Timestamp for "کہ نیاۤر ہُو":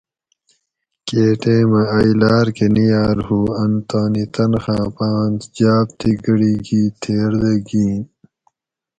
2.55-3.39